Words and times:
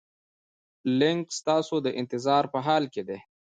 لینک 0.99 1.25
ستاسو 1.39 1.75
د 1.85 1.87
انتظار 2.01 2.43
په 2.53 2.59
حال 2.65 2.83
کې 2.93 3.01
دی. 3.07 3.19